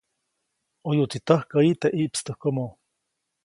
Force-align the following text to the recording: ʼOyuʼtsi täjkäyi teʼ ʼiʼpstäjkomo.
ʼOyuʼtsi 0.85 1.19
täjkäyi 1.27 1.71
teʼ 1.81 1.93
ʼiʼpstäjkomo. 1.97 2.65